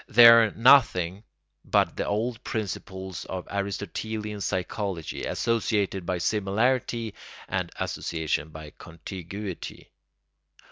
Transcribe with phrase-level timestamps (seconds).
[0.07, 1.25] They are nothing
[1.63, 7.13] but the old principles of Aristotelian psychology, association by similarity
[7.47, 9.91] and association by contiguity.